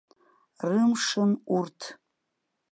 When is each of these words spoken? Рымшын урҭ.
Рымшын 0.69 1.31
урҭ. 1.55 1.79